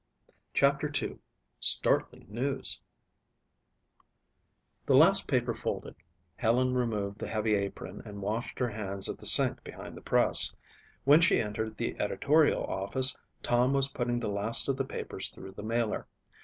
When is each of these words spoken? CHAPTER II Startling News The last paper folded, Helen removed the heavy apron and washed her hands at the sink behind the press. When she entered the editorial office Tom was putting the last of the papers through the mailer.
CHAPTER 0.55 0.91
II 0.99 1.19
Startling 1.59 2.25
News 2.27 2.81
The 4.87 4.95
last 4.95 5.27
paper 5.27 5.53
folded, 5.53 5.93
Helen 6.37 6.73
removed 6.73 7.19
the 7.19 7.27
heavy 7.27 7.53
apron 7.53 8.01
and 8.03 8.19
washed 8.19 8.57
her 8.57 8.69
hands 8.69 9.07
at 9.09 9.19
the 9.19 9.27
sink 9.27 9.63
behind 9.63 9.95
the 9.95 10.01
press. 10.01 10.55
When 11.03 11.21
she 11.21 11.39
entered 11.39 11.77
the 11.77 11.99
editorial 11.99 12.63
office 12.63 13.15
Tom 13.43 13.73
was 13.73 13.89
putting 13.89 14.19
the 14.21 14.27
last 14.27 14.67
of 14.67 14.77
the 14.77 14.85
papers 14.85 15.29
through 15.29 15.51
the 15.51 15.61
mailer. 15.61 16.07